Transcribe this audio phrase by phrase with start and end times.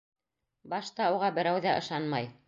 [0.73, 2.31] Башта уға берәү ҙә ышанмай.